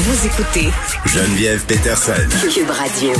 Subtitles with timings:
[0.00, 0.68] Vous écoutez
[1.06, 2.12] Geneviève Peterson.
[2.54, 3.10] Cube Radio.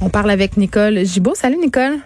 [0.00, 1.34] On parle avec Nicole Gibault.
[1.34, 1.96] Salut Nicole.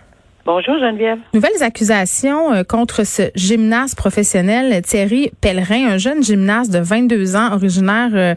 [0.47, 1.19] Bonjour Geneviève.
[1.35, 7.53] Nouvelles accusations euh, contre ce gymnaste professionnel Thierry Pellerin, un jeune gymnaste de 22 ans
[7.53, 8.35] originaire euh,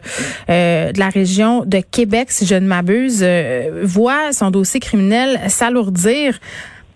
[0.50, 3.26] euh, de la région de Québec, si je ne m'abuse,
[3.84, 6.38] voit son dossier criminel s'alourdir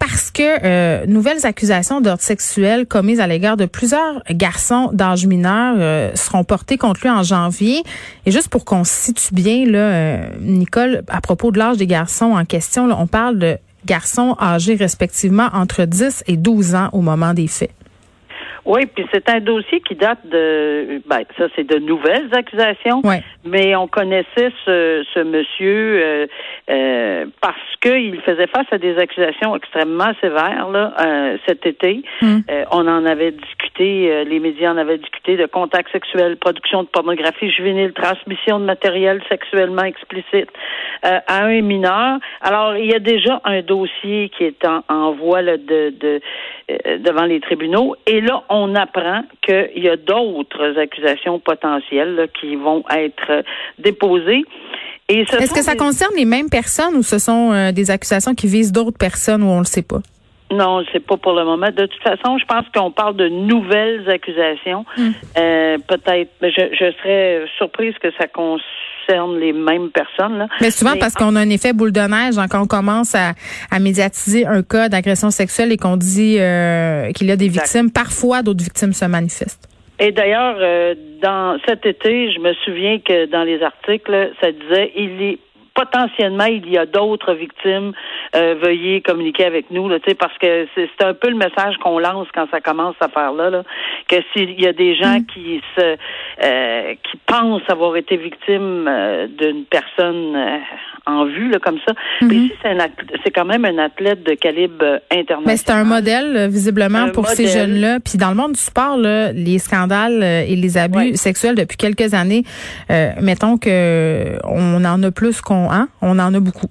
[0.01, 5.77] parce que euh, nouvelles accusations d'ordre sexuel commises à l'égard de plusieurs garçons d'âge mineur
[5.79, 7.85] euh, seront portées contre lui en janvier.
[8.25, 12.33] Et juste pour qu'on situe bien, là, euh, Nicole, à propos de l'âge des garçons
[12.33, 17.35] en question, on parle de garçons âgés respectivement entre 10 et 12 ans au moment
[17.35, 17.71] des faits.
[18.71, 23.03] Oui, puis c'est un dossier qui date de, ben ça c'est de nouvelles accusations,
[23.45, 26.27] mais on connaissait ce, ce monsieur euh,
[26.71, 32.05] euh, parce qu'il faisait face à des accusations extrêmement sévères là euh, cet été.
[32.23, 32.43] Hmm.
[32.71, 37.51] on en avait discuté, les médias en avaient discuté de contacts sexuels, production de pornographie
[37.51, 40.49] juvénile, transmission de matériel sexuellement explicite
[41.03, 42.21] à un mineur.
[42.41, 46.21] Alors il y a déjà un dossier qui est en, en voie de, de
[46.99, 52.85] devant les tribunaux et là on apprend qu'il y a d'autres accusations potentielles qui vont
[52.91, 53.45] être
[53.79, 54.45] déposées.
[55.09, 58.73] Est-ce que ça concerne les mêmes personnes ou ce sont euh, des accusations qui visent
[58.73, 60.01] d'autres personnes ou on ne le sait pas?
[60.53, 61.71] Non, sais pas pour le moment.
[61.71, 64.85] De toute façon, je pense qu'on parle de nouvelles accusations.
[64.97, 65.11] Hmm.
[65.39, 68.61] Euh, peut-être, je, je serais surprise que ça concerne
[69.39, 70.49] les mêmes personnes.
[70.61, 73.33] Mais souvent parce qu'on a un effet boule de neige hein, quand on commence à,
[73.79, 78.43] médiatiser un cas d'agression sexuelle et qu'on dit euh, qu'il y a des victimes, parfois
[78.43, 79.69] d'autres victimes se manifestent.
[79.99, 84.93] Et d'ailleurs, euh, dans cet été, je me souviens que dans les articles, ça disait
[84.97, 85.39] il est
[85.81, 87.93] potentiellement il y a d'autres victimes,
[88.37, 92.29] euh, veuillez communiquer avec nous, là, parce que c'est un peu le message qu'on lance
[92.35, 93.63] quand ça commence à faire là, là
[94.09, 95.27] que s'il y a des gens mm.
[95.27, 95.97] qui se
[96.43, 100.37] euh, qui pensent avoir été victimes euh, d'une personne
[101.07, 101.95] en vue là, comme ça.
[102.21, 102.53] Mais ici,
[103.25, 105.45] c'est quand même un athlète de calibre international.
[105.47, 108.01] Mais c'est un modèle, visiblement, pour ces jeunes-là.
[108.01, 112.13] Puis dans le monde du sport, là, les scandales et les abus sexuels depuis quelques
[112.13, 112.45] années,
[113.21, 115.89] mettons que on en a plus qu'on Hein?
[116.03, 116.69] On en a beaucoup.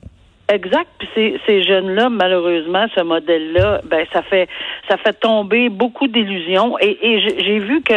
[0.51, 0.87] Exact.
[0.97, 4.47] Puis ces, jeunes-là, malheureusement, ce modèle-là, ben ça fait
[4.89, 6.75] ça fait tomber beaucoup d'illusions.
[6.79, 6.97] Et,
[7.37, 7.93] j'ai vu que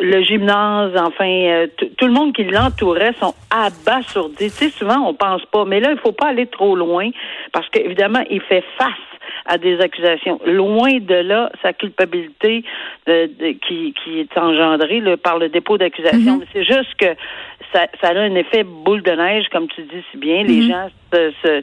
[0.00, 1.66] le gymnase, enfin, euh,
[1.96, 4.50] tout le monde qui l'entourait sont abasourdis.
[4.50, 7.08] Tu sais, souvent on pense pas, mais là il faut pas aller trop loin
[7.52, 9.15] parce qu'évidemment il fait face
[9.46, 10.40] à des accusations.
[10.46, 12.64] Loin de là, sa culpabilité
[13.08, 13.26] euh,
[13.66, 16.38] qui, qui est engendrée par le dépôt d'accusation.
[16.38, 16.46] Mm-hmm.
[16.52, 17.14] C'est juste que
[17.72, 20.42] ça, ça, a un effet boule de neige, comme tu dis si bien.
[20.42, 20.68] Les mm-hmm.
[20.68, 21.62] gens se, se,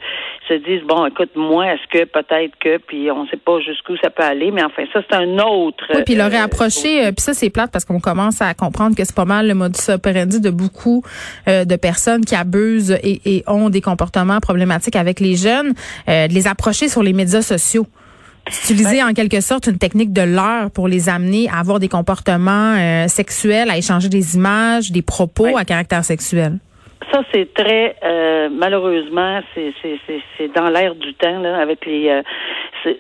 [0.51, 4.09] disent bon, écoute, moi, est-ce que peut-être que, puis on ne sait pas jusqu'où ça
[4.09, 5.83] peut aller, mais enfin, ça c'est un autre.
[5.93, 8.53] Oui, puis il aurait euh, approché, euh, puis ça c'est plate parce qu'on commence à
[8.53, 11.03] comprendre que c'est pas mal le modus operandi de beaucoup
[11.47, 15.73] de personnes qui abusent et, et, ont des comportements problématiques avec les jeunes,
[16.07, 17.87] de les approcher sur les médias sociaux
[18.47, 22.75] Utiliser en quelque sorte une technique de l'heure pour les amener à avoir des comportements
[22.75, 26.59] euh, sexuels, à échanger des images, des propos à caractère sexuel.
[27.11, 32.09] Ça, c'est très euh, malheureusement, c'est dans l'air du temps là, avec les.
[32.09, 32.93] Euh,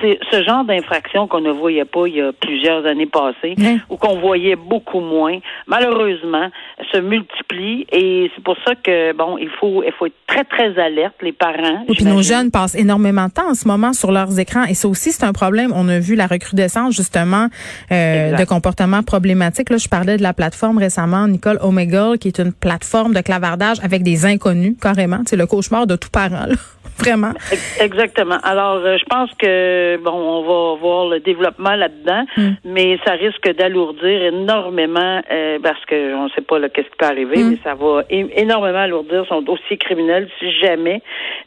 [0.00, 3.54] c'est ce genre d'infraction qu'on ne voyait pas il y a plusieurs années passées
[3.90, 6.50] ou qu'on voyait beaucoup moins, malheureusement,
[6.92, 10.78] se multiplie et c'est pour ça que bon, il faut il faut être très très
[10.78, 11.84] alerte les parents.
[11.88, 14.74] Et puis nos jeunes passent énormément de temps en ce moment sur leurs écrans et
[14.74, 15.72] ça aussi c'est un problème.
[15.74, 17.48] On a vu la recrudescence justement
[17.92, 19.70] euh, de comportements problématiques.
[19.70, 23.78] Là, je parlais de la plateforme récemment, Nicole Omegle, qui est une plateforme de clavardage
[23.82, 25.20] avec des inconnus carrément.
[25.26, 26.46] C'est le cauchemar de tout parent.
[26.46, 26.54] Là.
[26.98, 27.32] Vraiment.
[27.78, 28.38] Exactement.
[28.42, 29.46] Alors, euh, je pense que
[30.02, 32.54] bon, on va voir le développement là-dedans, hmm.
[32.64, 37.06] mais ça risque d'alourdir énormément euh, parce que on ne sait pas qu'est-ce qui peut
[37.06, 37.50] arriver, hmm.
[37.50, 41.02] mais ça va énormément alourdir son dossier criminel si jamais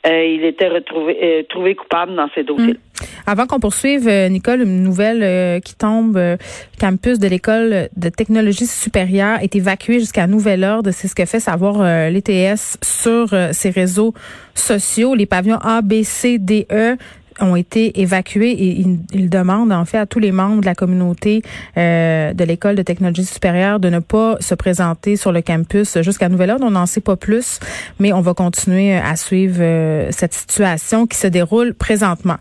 [0.08, 2.74] euh, il était retrouvé trouvé coupable dans ces dossiers.
[2.74, 3.06] Hmm.
[3.28, 6.38] Avant qu'on poursuive, Nicole, une nouvelle qui tombe, le
[6.80, 10.92] campus de l'école de technologie supérieure est évacué jusqu'à nouvel ordre.
[10.92, 14.14] C'est ce que fait savoir l'ETS sur ses réseaux
[14.54, 15.16] sociaux.
[15.16, 16.98] Les pavillons A, B, C, D, E
[17.42, 21.42] ont été évacués et ils, demandent en fait à tous les membres de la communauté
[21.78, 26.30] euh, de l'école de technologie supérieure de ne pas se présenter sur le campus jusqu'à
[26.30, 26.66] nouvel ordre.
[26.66, 27.60] On n'en sait pas plus,
[28.00, 32.38] mais on va continuer à suivre euh, cette situation qui se déroule présentement.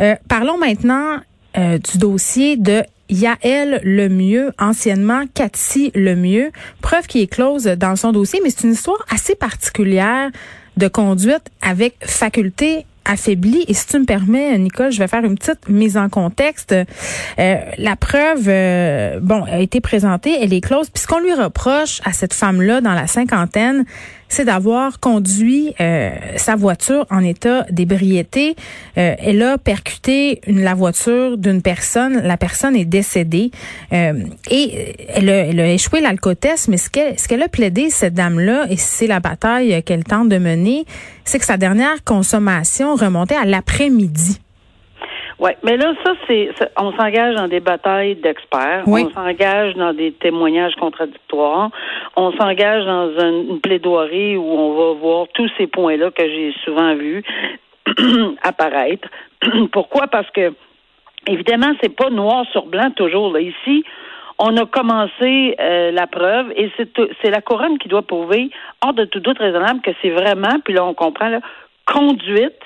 [0.00, 1.18] Euh, parlons maintenant
[1.56, 6.50] du dossier de Yael Lemieux, anciennement Cathy Lemieux,
[6.82, 10.30] preuve qui est close dans son dossier, mais c'est une histoire assez particulière
[10.76, 13.64] de conduite avec faculté affaiblie.
[13.68, 16.72] Et si tu me permets, Nicole, je vais faire une petite mise en contexte.
[16.72, 20.90] Euh, la preuve, euh, bon, a été présentée, elle est close.
[20.90, 23.84] Puis ce qu'on lui reproche à cette femme-là dans la cinquantaine,
[24.28, 28.56] c'est d'avoir conduit euh, sa voiture en état d'ébriété.
[28.98, 32.20] Euh, elle a percuté une, la voiture d'une personne.
[32.22, 33.50] La personne est décédée
[33.92, 36.68] euh, et elle a, elle a échoué l'alcotest.
[36.68, 40.28] Mais ce qu'elle ce qu'elle a plaidé cette dame-là, et c'est la bataille qu'elle tente
[40.28, 40.84] de mener,
[41.24, 44.38] c'est que sa dernière consommation remontait à l'après-midi.
[45.38, 50.12] Oui, mais là, ça, c'est, on s'engage dans des batailles d'experts, on s'engage dans des
[50.12, 51.70] témoignages contradictoires,
[52.16, 56.94] on s'engage dans une, plaidoirie où on va voir tous ces points-là que j'ai souvent
[56.94, 57.22] vus
[58.42, 59.08] apparaître.
[59.72, 60.06] Pourquoi?
[60.06, 60.54] Parce que,
[61.26, 63.30] évidemment, c'est pas noir sur blanc toujours.
[63.34, 63.40] Là.
[63.40, 63.84] Ici,
[64.38, 68.50] on a commencé euh, la preuve et c'est la couronne qui doit prouver,
[68.82, 71.40] hors de tout doute raisonnable, que c'est vraiment, puis là, on comprend, là,
[71.86, 72.60] conduite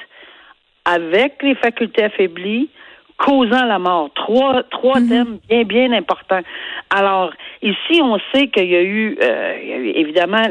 [0.91, 2.69] avec les facultés affaiblies,
[3.17, 4.11] causant la mort.
[4.15, 5.09] Trois, trois mhm.
[5.09, 6.41] thèmes bien, bien importants.
[6.89, 7.33] Alors,
[7.63, 10.43] ici, on sait qu'il y a eu, euh, évidemment,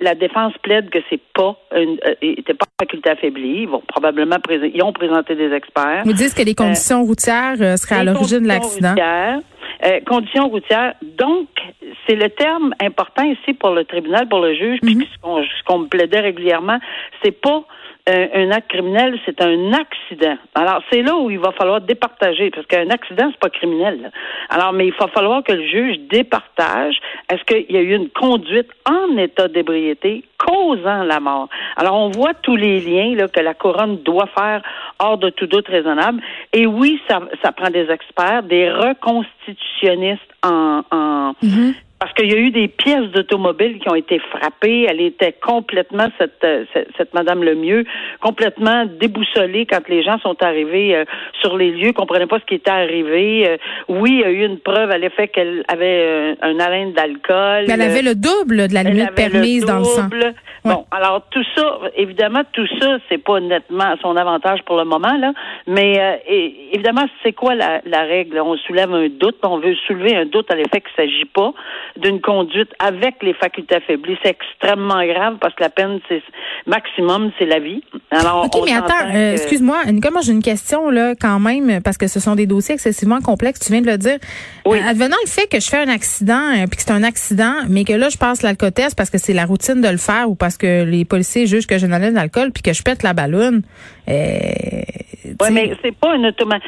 [0.00, 3.62] la, défense plaide que c'est pas une, euh, pas faculté affaiblie.
[3.62, 6.02] Ils vont probablement ils ont présenté des experts.
[6.04, 8.94] Vous dites que les conditions routières euh, seraient à l'origine de l'accident.
[9.82, 10.94] Euh, conditions routières.
[11.18, 11.48] Donc,
[12.06, 15.04] c'est le terme important ici pour le tribunal, pour le juge, puis mhm.
[15.04, 16.78] ce qu'on me plaidait régulièrement,
[17.22, 17.64] c'est pas
[18.06, 20.36] un, acte criminel, c'est un accident.
[20.54, 24.10] Alors, c'est là où il va falloir départager, parce qu'un accident, c'est pas criminel.
[24.48, 26.96] Alors, mais il va falloir que le juge départage.
[27.28, 31.48] Est-ce qu'il y a eu une conduite en état d'ébriété causant la mort?
[31.76, 34.62] Alors, on voit tous les liens là, que la couronne doit faire
[34.98, 36.22] hors de tout doute raisonnable.
[36.52, 42.34] Et oui, ça, ça prend des experts, des reconstitutionnistes en, en mm-hmm parce qu'il y
[42.34, 44.86] a eu des pièces d'automobile qui ont été frappées.
[44.88, 47.84] Elle était complètement, cette, euh, cette, cette Madame Lemieux,
[48.22, 51.04] complètement déboussolée quand les gens sont arrivés euh,
[51.42, 53.46] sur les lieux, comprenaient pas ce qui était arrivé.
[53.46, 53.56] Euh,
[53.88, 57.66] oui, il y a eu une preuve à l'effet qu'elle avait un haleine d'alcool.
[57.68, 60.08] Elle avait le double de la limite permise dans le sang.
[60.64, 64.84] Bon, alors tout ça, évidemment, tout ça, c'est pas nettement à son avantage pour le
[64.84, 65.32] moment, là.
[65.66, 66.22] Mais
[66.72, 68.40] évidemment, c'est quoi la, la règle?
[68.40, 71.52] On soulève un doute, on veut soulever un doute à l'effet qu'il s'agit pas
[71.96, 74.16] d'une conduite avec les facultés affaiblies.
[74.22, 76.22] C'est extrêmement grave parce que la peine, c'est
[76.66, 77.82] maximum, c'est la vie.
[78.10, 81.98] Alors, OK, mais attends, euh, excuse-moi, Nicole, moi j'ai une question là quand même parce
[81.98, 83.60] que ce sont des dossiers excessivement complexes.
[83.60, 84.18] Tu viens de le dire.
[84.64, 84.78] Oui.
[84.78, 87.54] Euh, advenant le fait que je fais un accident euh, puis que c'est un accident,
[87.68, 90.34] mais que là je passe l'alcotest parce que c'est la routine de le faire ou
[90.34, 93.62] parce que les policiers jugent que j'ai une d'alcool puis que je pète la ballonne.
[95.40, 96.66] Oui, mais c'est pas un automatique.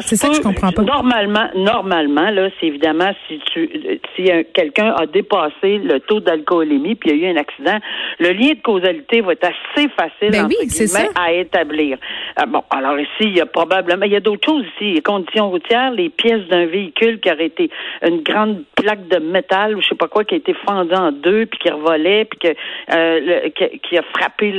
[0.00, 0.82] c'est ça que je comprends pas.
[0.82, 3.68] Normalement, normalement, là, c'est évidemment si tu
[4.14, 7.78] si quelqu'un a dépassé le taux d'alcoolémie puis il y a eu un accident,
[8.18, 10.56] le lien de causalité va être assez facile ben oui,
[11.14, 11.98] à établir.
[12.36, 15.02] Ah, bon, alors ici, il y a probablement il y a d'autres choses ici, les
[15.02, 17.70] conditions routières, les pièces d'un véhicule qui aurait été
[18.02, 21.12] une grande plaque de métal ou je sais pas quoi qui a été fendue en
[21.12, 22.48] deux puis qui revolait puis que,
[22.94, 23.48] euh,
[23.82, 24.52] qui, a frappé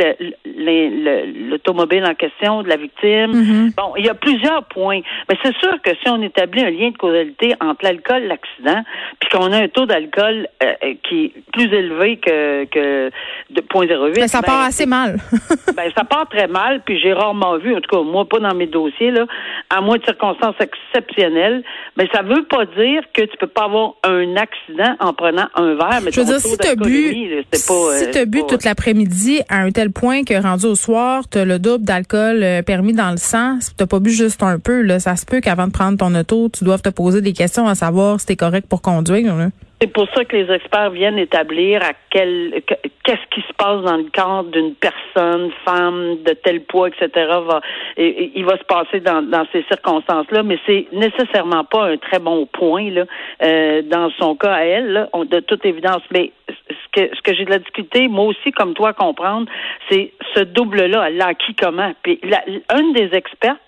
[0.45, 3.31] l'automobile en question de la victime.
[3.31, 3.75] Mm-hmm.
[3.75, 5.01] Bon, il y a plusieurs points.
[5.29, 8.83] Mais c'est sûr que si on établit un lien de causalité entre l'alcool et l'accident,
[9.19, 13.09] puis qu'on a un taux d'alcool euh, euh, qui est plus élevé que, que
[13.49, 14.13] de 0.08.
[14.15, 15.17] Mais ça part ben, assez mal.
[15.75, 18.55] ben, ça part très mal, puis j'ai rarement vu, en tout cas, moi, pas dans
[18.55, 19.25] mes dossiers, là,
[19.69, 21.63] à moins de circonstances exceptionnelles.
[21.97, 25.75] Mais ça veut pas dire que tu peux pas avoir un accident en prenant un
[25.75, 26.01] verre.
[26.03, 27.13] Mais Je veux dire, si tu as bu,
[27.53, 31.37] si euh, as bu toute l'après-midi à un tel point que rendu au soir, tu
[31.37, 34.81] as le double d'alcool permis dans le sang, si tu pas bu juste un peu,
[34.81, 37.67] là, ça se peut qu'avant de prendre ton auto, tu doives te poser des questions
[37.67, 39.35] à savoir si tu es correct pour conduire.
[39.35, 39.49] Là.
[39.81, 42.61] C'est pour ça que les experts viennent établir à quel
[43.03, 47.09] qu'est-ce qui se passe dans le corps d'une personne, femme de tel poids, etc.
[47.47, 47.61] Va,
[47.97, 52.45] il va se passer dans, dans ces circonstances-là, mais c'est nécessairement pas un très bon
[52.45, 53.05] point là
[53.41, 56.01] euh, dans son cas à elle, là, de toute évidence.
[56.11, 59.49] Mais ce que ce que j'ai de la difficulté, moi aussi comme toi, à comprendre,
[59.89, 61.93] c'est ce double-là, elle l'a acquis comment?
[62.03, 62.43] Puis la,
[62.77, 63.59] une des expertes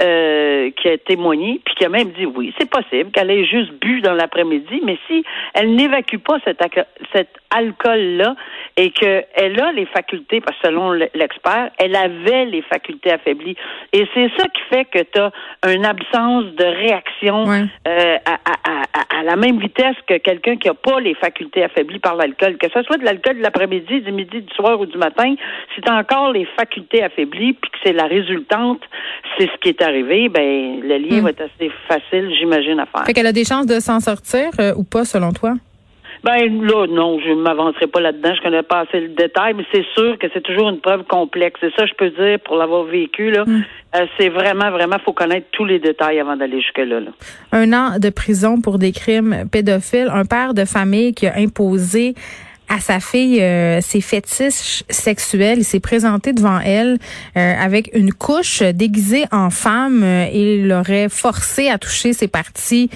[0.00, 3.72] euh, qui a témoigné, puis qui a même dit oui, c'est possible qu'elle ait juste
[3.80, 5.24] bu dans l'après-midi, mais si
[5.54, 6.60] elle n'évacue pas cet,
[7.12, 8.34] cet alcool-là
[8.76, 13.56] et qu'elle a les facultés, parce que selon l'expert, elle avait les facultés affaiblies.
[13.92, 19.18] Et c'est ça qui fait que tu as une absence de réaction euh, à, à,
[19.18, 22.56] à, la même vitesse que quelqu'un qui n'a pas les facultés affaiblies par l'alcool.
[22.58, 25.34] Que ce soit de l'alcool de l'après-midi, du midi, du soir ou du matin,
[25.74, 28.80] si tu as encore les facultés affaiblies, puis que c'est la résultante,
[29.38, 31.24] c'est ce qui est arrivé, ben le lien hmm.
[31.24, 33.04] va être assez facile, j'imagine, à faire.
[33.06, 35.54] Fait qu'elle a des chances de s'en sortir euh, ou pas, selon toi?
[36.24, 38.34] Ben là, non, je ne m'avancerai pas là-dedans.
[38.34, 41.60] Je connais pas assez le détail, mais c'est sûr que c'est toujours une preuve complexe.
[41.60, 43.44] C'est ça, je peux dire, pour l'avoir vécu, là.
[43.44, 43.62] Mm.
[43.96, 47.00] Euh, c'est vraiment, vraiment, faut connaître tous les détails avant d'aller jusque-là.
[47.00, 47.10] Là.
[47.52, 50.08] Un an de prison pour des crimes pédophiles.
[50.10, 52.14] Un père de famille qui a imposé
[52.68, 55.58] à sa fille euh, ses fétiches sexuels.
[55.58, 56.98] Il s'est présenté devant elle
[57.36, 62.90] euh, avec une couche déguisée en femme euh, il l'aurait forcé à toucher ses parties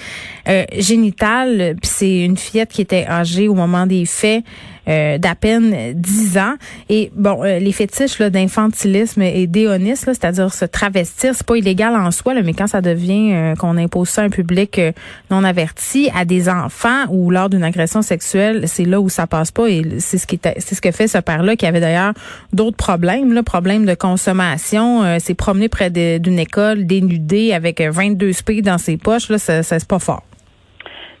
[0.75, 1.75] génitales.
[1.79, 4.43] Puis c'est une fillette qui était âgée au moment des faits.
[4.89, 6.55] Euh, d'à peine 10 ans.
[6.89, 12.09] Et bon, euh, les fétiches d'infantilisme et d'éonisme, c'est-à-dire se travestir, c'est pas illégal en
[12.09, 14.81] soi, là, mais quand ça devient euh, qu'on impose ça à un public
[15.29, 19.51] non averti, à des enfants ou lors d'une agression sexuelle, c'est là où ça passe
[19.51, 19.67] pas.
[19.67, 22.13] Et c'est ce qui c'est ce que fait ce père-là, qui avait d'ailleurs
[22.51, 28.61] d'autres problèmes, là, problèmes de consommation, s'est promené près d'une école dénudé avec 22 spies
[28.63, 30.23] dans ses poches, là, ça, ça c'est pas fort.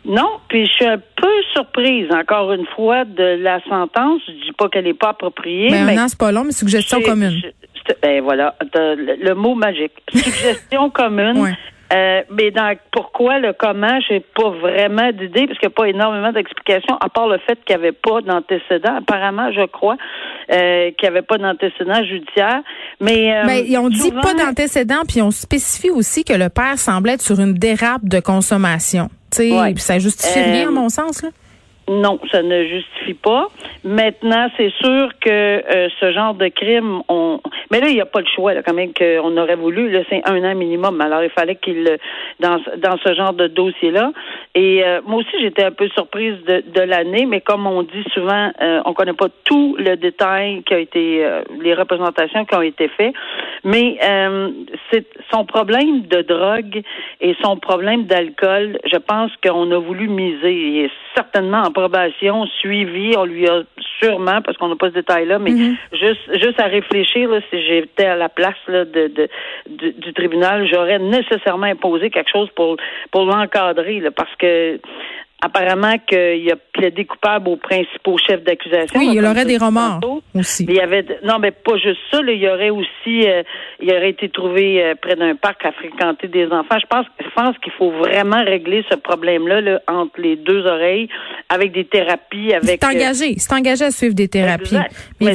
[0.05, 4.21] Non, puis je suis un peu surprise, encore une fois, de la sentence.
[4.27, 5.69] Je dis pas qu'elle n'est pas appropriée.
[5.69, 7.41] Ben, mais un an, c'est pas long, mais suggestion commune.
[8.01, 9.93] ben voilà, le, mot magique.
[10.13, 11.55] Suggestion commune.
[11.91, 15.85] Euh, mais dans pourquoi le comment, j'ai pas vraiment d'idée, parce qu'il n'y a pas
[15.85, 18.97] énormément d'explications, à part le fait qu'il n'y avait pas d'antécédent.
[18.97, 19.97] Apparemment, je crois
[20.51, 22.61] euh, qu'il n'y avait pas d'antécédent judiciaire.
[23.01, 27.13] Mais, euh, mais on dit pas d'antécédent, puis on spécifie aussi que le père semblait
[27.13, 29.09] être sur une dérape de consommation.
[29.37, 29.73] Ouais.
[29.77, 31.21] Ça justifie rien, à euh, mon sens.
[31.23, 31.29] Là.
[31.89, 33.47] Non, ça ne justifie pas.
[33.83, 37.41] Maintenant, c'est sûr que euh, ce genre de crime, on.
[37.71, 39.89] Mais là, il n'y a pas le choix, là, quand même, qu'on aurait voulu.
[39.91, 40.99] Là, c'est un an minimum.
[41.01, 41.97] Alors, il fallait qu'il
[42.39, 44.11] dans dans ce genre de dossier-là.
[44.55, 48.03] Et euh, moi aussi, j'étais un peu surprise de, de l'année, mais comme on dit
[48.13, 51.27] souvent, euh, on connaît pas tout le détail qui a été,
[51.61, 53.13] les représentations qui ont été faites.
[53.63, 53.97] Mais
[54.91, 56.81] c'est son problème de drogue
[57.21, 58.79] et son problème d'alcool.
[58.85, 60.83] Je pense qu'on a voulu miser.
[60.85, 63.13] Et certainement en probation, suivi.
[63.17, 63.63] On lui a
[63.99, 65.75] sûrement, parce qu'on n'a pas ce détail-là, mais mhm.
[65.93, 69.29] juste, juste à réfléchir, si j'étais à la place là, de,
[69.67, 72.77] du tribunal, j'aurais nécessairement imposé quelque chose pour,
[73.11, 74.79] pour l'encadrer, parce que
[75.41, 78.99] apparemment qu'il a plaidé coupable aux principaux chefs d'accusation.
[78.99, 79.99] Oui, il y aurait des remords
[80.35, 80.65] aussi.
[80.67, 82.19] Il y avait non, mais pas juste ça.
[82.27, 83.43] il y aurait aussi, euh,
[83.81, 86.77] il aurait été trouvé euh, près d'un parc à fréquenter des enfants.
[86.79, 91.09] Je pense, je pense qu'il faut vraiment régler ce problème-là là, entre les deux oreilles
[91.47, 92.53] avec des thérapies.
[92.53, 92.79] Avec.
[92.81, 94.77] C'est engagé, c'est engagé à suivre des thérapies.
[95.21, 95.33] Mais,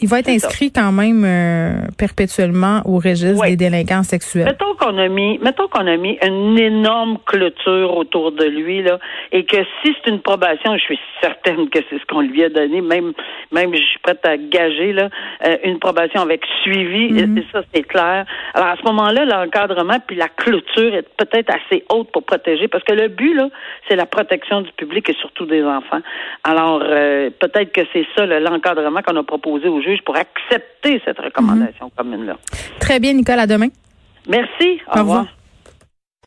[0.00, 4.44] il va être inscrit quand même euh, perpétuellement au registre des délinquants sexuels.
[4.44, 8.98] Mettons qu'on a mis, mettons qu'on a mis une énorme clôture autour de lui là,
[9.32, 12.48] et que si c'est une probation, je suis certaine que c'est ce qu'on lui a
[12.48, 13.12] donné, même,
[13.52, 15.08] même je suis prête à gager là,
[15.46, 18.26] euh, une probation avec suivi, et ça c'est clair.
[18.54, 22.84] Alors à ce moment-là, l'encadrement puis la clôture est peut-être assez haute pour protéger, parce
[22.84, 23.48] que le but là,
[23.88, 26.00] c'est la protection du public et surtout des enfants.
[26.44, 31.18] Alors euh, peut-être que c'est ça l'encadrement qu'on a proposé aux juge pour accepter cette
[31.18, 31.92] recommandation mhm.
[31.96, 32.36] commune-là.
[32.80, 33.38] Très bien, Nicole.
[33.38, 33.68] À demain.
[34.28, 34.80] Merci.
[34.92, 35.26] Au, revoir.